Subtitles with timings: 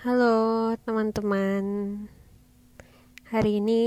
[0.00, 1.64] Halo teman-teman.
[3.28, 3.82] Hari ini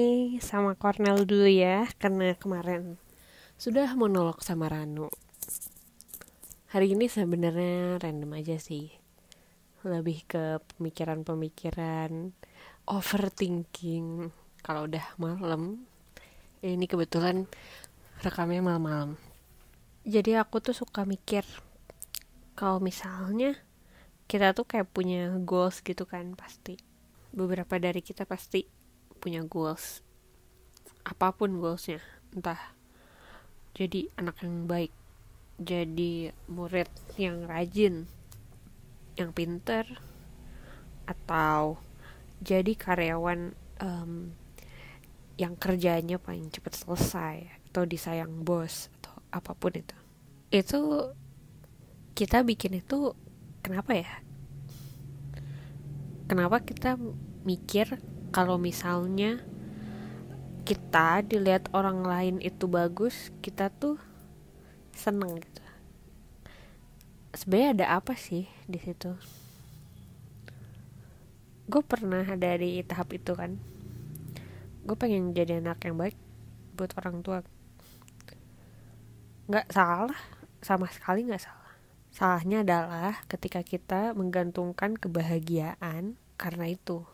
[0.45, 3.01] sama Cornel dulu ya Karena kemarin
[3.57, 5.09] sudah monolog sama Ranu.
[6.69, 8.93] Hari ini sebenarnya random aja sih.
[9.81, 12.29] Lebih ke pemikiran-pemikiran
[12.85, 14.29] Overthinking.
[14.61, 15.89] Kalau udah malam
[16.61, 17.49] Ini kebetulan
[18.21, 19.17] rekamnya malam-malam.
[20.05, 21.41] Jadi aku tuh suka mikir
[22.53, 23.57] Kalau misalnya
[24.27, 26.79] kita tuh kayak punya goals gitu kan pasti.
[27.33, 28.65] Beberapa dari kita pasti
[29.17, 30.01] punya goals.
[31.03, 31.99] Apa pun goalsnya.
[32.33, 32.59] Entah
[33.73, 34.93] jadi anak yang baik
[35.61, 38.09] jadi murid yang rajin
[39.13, 39.85] yang pinter
[41.05, 41.77] atau
[42.41, 44.33] jadi karyawan um,
[45.37, 49.97] yang kerjanya paling cepat selesai atau disayang bos atau apa pun itu.
[50.53, 50.81] Itu
[52.13, 53.17] kita bikin itu
[53.63, 54.11] kenapa ya?
[56.27, 56.99] Kenapa kita
[57.47, 57.95] mikir
[58.35, 59.39] kalau misalnya
[60.67, 63.95] kita dilihat orang lain itu bagus kita tuh
[64.91, 65.63] seneng gitu?
[67.33, 69.15] Sebenarnya ada apa sih di situ?
[71.71, 73.55] Gue pernah ada di tahap itu kan.
[74.83, 76.19] Gue pengen jadi anak yang baik
[76.75, 77.39] buat orang tua.
[79.47, 80.19] Nggak salah
[80.59, 81.62] sama sekali nggak salah
[82.13, 87.09] Salahnya adalah ketika kita menggantungkan kebahagiaan karena itu.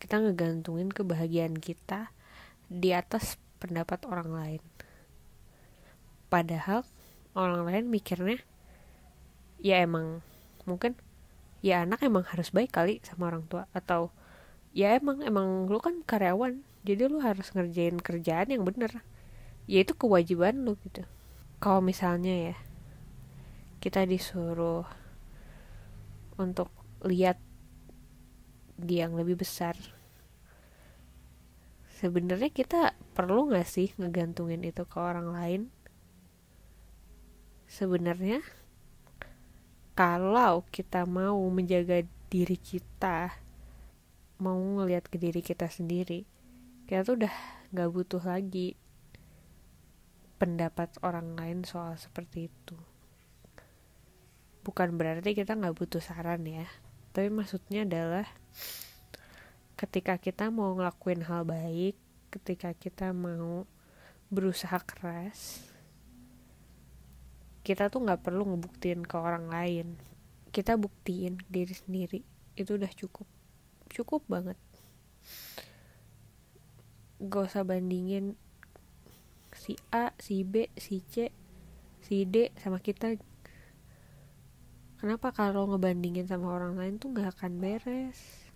[0.00, 2.16] Kita ngegantungin kebahagiaan kita
[2.72, 4.62] di atas pendapat orang lain.
[6.32, 6.88] Padahal
[7.36, 8.40] orang lain mikirnya
[9.60, 10.24] ya emang
[10.64, 10.96] mungkin
[11.60, 14.08] ya anak emang harus baik kali sama orang tua atau
[14.72, 19.04] ya emang emang lu kan karyawan jadi lu harus ngerjain kerjaan yang bener
[19.68, 21.06] ya itu kewajiban lu gitu
[21.62, 22.56] kalau misalnya ya
[23.82, 24.86] kita disuruh
[26.38, 26.70] untuk
[27.02, 27.42] lihat
[28.78, 29.74] di yang lebih besar.
[31.98, 35.62] Sebenarnya kita perlu nggak sih ngegantungin itu ke orang lain?
[37.66, 38.38] Sebenarnya
[39.98, 43.34] kalau kita mau menjaga diri kita
[44.40, 46.24] mau ngelihat ke diri kita sendiri
[46.88, 47.34] kita tuh udah
[47.70, 48.74] nggak butuh lagi
[50.40, 52.91] pendapat orang lain soal seperti itu
[54.62, 56.66] bukan berarti kita nggak butuh saran ya.
[57.12, 58.26] Tapi maksudnya adalah
[59.76, 61.98] ketika kita mau ngelakuin hal baik
[62.32, 63.66] ketika kita mau
[64.32, 65.72] berusaha keras
[67.62, 69.94] kita tuh nggak perlu ngebuktiin ke orang lain.
[70.50, 72.20] Kita buktiin diri sendiri
[72.58, 73.24] itu udah cukup.
[73.86, 74.58] Cukup banget.
[77.22, 78.34] Gak usah bandingin
[79.54, 81.30] si A, si B, si C,
[82.02, 83.14] si D sama kita
[85.02, 88.46] kenapa kalau ngebandingin sama orang lain tuh gak akan beres?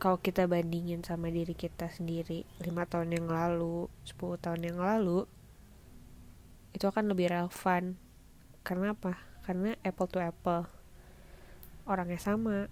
[0.00, 5.28] Kalau kita bandingin sama diri kita sendiri 5 tahun yang lalu 10 tahun yang lalu
[6.72, 8.00] itu akan lebih relevan.
[8.64, 9.32] Karena apa?
[9.42, 10.70] karena apple to apple.
[11.84, 12.70] Orangnya sama.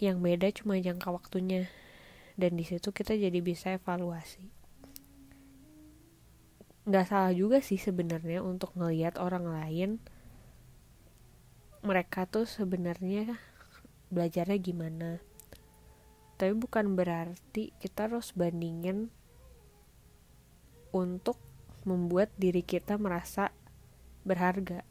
[0.00, 1.68] Yang beda cuma jangka waktunya.
[2.38, 4.48] Dan di situ kita jadi bisa evaluasi.
[6.88, 10.00] Nggak salah juga sih sebenarnya untuk ngelihat orang lain
[11.82, 13.38] mereka tuh sebenarnya
[14.10, 15.10] belajarnya gimana.
[16.38, 19.10] Tapi bukan berarti kita harus bandingin
[20.94, 21.38] untuk
[21.86, 23.50] membuat diri kita merasa
[24.26, 24.82] berharga.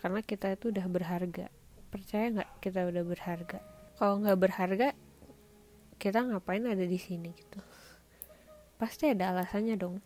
[0.00, 1.48] Karena kita itu udah berharga.
[1.88, 3.58] Percaya nggak kita udah berharga?
[3.96, 4.88] Kalau nggak berharga
[5.96, 7.60] kita ngapain ada di sini gitu?
[8.76, 10.02] Pasti ada alasannya dong.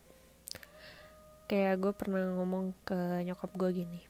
[1.49, 4.08] Kayak gue pernah ngomong ke nyokap gue gini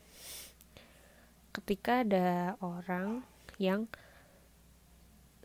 [1.53, 3.25] ketika ada orang
[3.59, 3.89] yang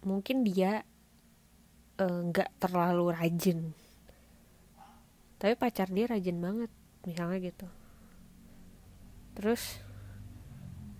[0.03, 0.83] mungkin dia
[1.97, 3.59] eh, nggak uh, terlalu rajin.
[5.39, 6.71] Tapi pacar dia rajin banget
[7.03, 7.67] misalnya gitu.
[9.35, 9.81] Terus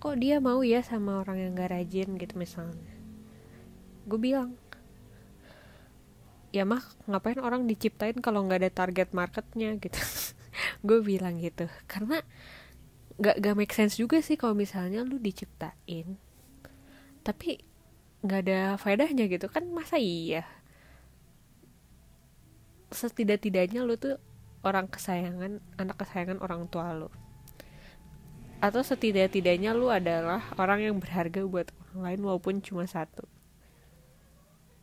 [0.02, 2.20] kok dia mau ya sama orang yang gak rajin?
[2.20, 2.92] gitu misalnya.
[4.04, 4.52] Gue bilang
[6.52, 9.80] ya mah ngapain orang diciptain kalau nggak ada target marketnya?
[9.80, 9.96] gitu.
[10.86, 11.70] Gue bilang gitu.
[11.88, 12.20] Karena
[13.20, 16.18] gak gak make sense juga sih kalau misalnya lu diciptain
[17.24, 17.64] tapi
[18.24, 19.48] nggak ada faedahnya gitu.
[19.52, 20.48] Kan masa iya?
[22.88, 24.16] Setidak-tidaknya lu tuh
[24.64, 27.08] orang kesayangan anak kesayangan orang tua lu.
[28.64, 33.28] Atau setidak-tidaknya lu adalah orang yang berharga buat orang lain walaupun cuma satu.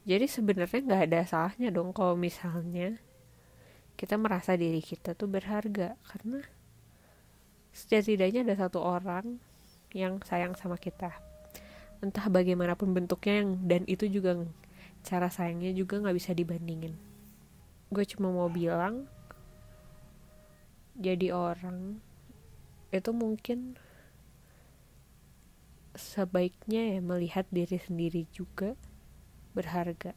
[0.06, 2.98] Jadi sebenarnya nggak ada salahnya dong kalau misalnya
[3.98, 5.98] kita merasa diri kita tuh berharga.
[6.06, 6.46] Karena
[7.72, 9.40] setidaknya ada satu orang
[9.96, 11.12] yang sayang sama kita.
[12.04, 14.44] Entah bagaimanapun bentuknya yang dan itu juga
[15.02, 16.96] cara sayangnya juga nggak bisa dibandingin.
[17.92, 19.08] Gue cuma mau bilang
[20.96, 22.00] jadi orang
[22.92, 23.80] itu mungkin
[25.96, 28.76] sebaiknya ya melihat diri sendiri juga
[29.56, 30.16] berharga.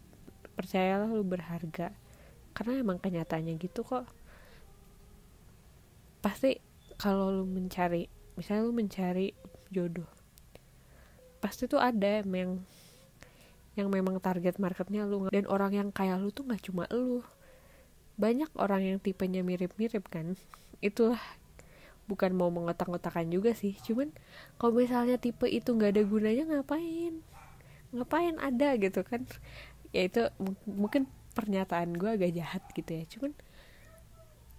[0.55, 1.95] Percayalah lu berharga.
[2.55, 4.07] Karena emang kenyataannya gitu kok.
[6.23, 6.63] Pasti
[7.05, 8.09] kalau lu mencari
[8.41, 9.37] misalnya lu mencari
[9.69, 10.09] jodoh
[11.45, 12.65] pasti tuh ada yang
[13.75, 15.27] yang memang target marketnya lu.
[15.31, 17.21] Dan orang yang kayak lu tuh nggak cuma lu.
[18.15, 20.39] Banyak orang yang tipenya mirip-mirip kan.
[20.79, 21.21] Itulah
[22.07, 23.75] bukan mau mengotak-ngotakan juga sih.
[23.83, 24.15] Cuman
[24.57, 27.21] kalau misalnya tipe itu nggak ada gunanya ngapain?
[27.91, 29.27] Ngapain ada gitu kan?
[29.91, 30.23] Ya itu
[30.65, 33.05] mungkin pernyataan gue agak jahat gitu ya.
[33.11, 33.35] Cuman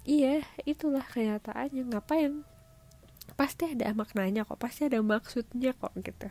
[0.06, 1.90] iya itulah kenyataannya.
[1.92, 2.46] Ngapain?
[3.34, 6.30] Pasti ada maknanya kok pasti ada maksudnya kok gitu.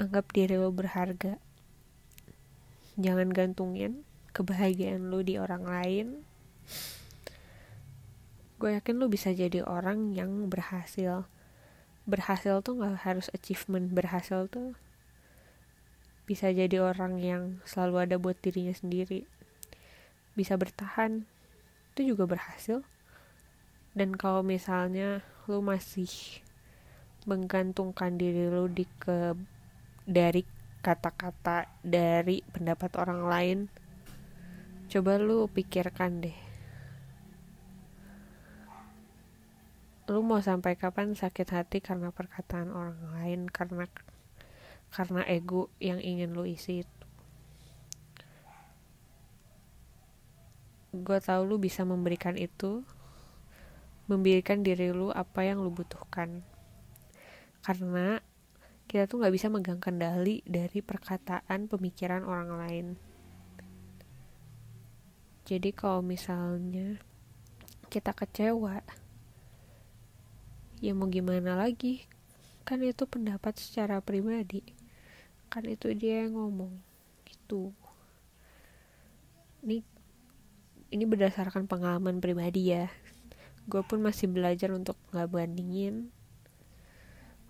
[0.00, 1.36] Anggap diri lo berharga.
[2.96, 6.06] Jangan gantungin kebahagiaan lo di orang lain.
[8.56, 11.26] Gue yakin lo bisa jadi orang yang berhasil.
[12.08, 14.78] Berhasil tuh gak harus achievement berhasil tuh
[16.30, 19.26] bisa jadi orang yang selalu ada buat dirinya sendiri.
[20.38, 21.26] Bisa bertahan
[21.92, 22.82] itu juga berhasil.
[23.92, 26.08] Dan kalau misalnya lo masih
[27.26, 29.34] menggantungkan diri lo di ke
[30.06, 30.46] dari
[30.80, 33.58] kata-kata dari pendapat orang lain
[34.90, 36.38] coba lu pikirkan deh.
[40.10, 43.86] Lu mau sampai kapan sakit hati karena perkataan orang lain karena
[44.90, 46.82] karena ego yang ingin lu isi
[50.90, 52.82] gue tau lu bisa memberikan itu
[54.10, 56.42] memberikan diri lu apa yang lu butuhkan.
[57.62, 58.18] Karena
[58.90, 62.86] kita tuh nggak bisa megang kendali dari perkataan pemikiran orang lain.
[65.46, 66.98] Jadi kalau misalnya
[67.86, 68.82] kita kecewa
[70.82, 72.06] ya mau gimana lagi?
[72.66, 74.66] Kan itu pendapat secara pribadi.
[75.46, 76.74] Kan itu dia yang ngomong
[77.26, 77.70] gitu.
[79.62, 79.86] Ini
[80.90, 82.90] ini berdasarkan pengalaman pribadi ya
[83.70, 86.10] gue pun masih belajar untuk nggak bandingin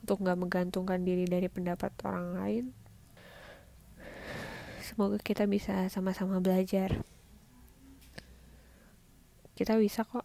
[0.05, 2.65] untuk nggak menggantungkan diri dari pendapat orang lain.
[4.81, 7.05] Semoga kita bisa sama-sama belajar.
[9.55, 10.25] Kita bisa kok.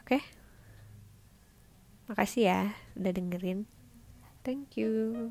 [0.00, 0.18] Oke?
[2.08, 2.60] Makasih ya
[2.96, 3.68] udah dengerin.
[4.42, 5.30] Thank you.